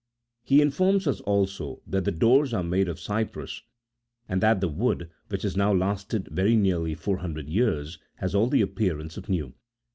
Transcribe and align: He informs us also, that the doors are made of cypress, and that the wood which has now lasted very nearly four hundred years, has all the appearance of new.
He 0.41 0.61
informs 0.63 1.05
us 1.05 1.19
also, 1.21 1.83
that 1.85 2.05
the 2.05 2.11
doors 2.11 2.55
are 2.55 2.63
made 2.63 2.87
of 2.89 2.99
cypress, 2.99 3.61
and 4.27 4.41
that 4.41 4.59
the 4.59 4.67
wood 4.67 5.11
which 5.27 5.43
has 5.43 5.55
now 5.55 5.71
lasted 5.71 6.27
very 6.31 6.55
nearly 6.55 6.95
four 6.95 7.17
hundred 7.17 7.47
years, 7.49 7.99
has 8.15 8.33
all 8.33 8.47
the 8.47 8.61
appearance 8.63 9.15
of 9.17 9.29
new. 9.29 9.53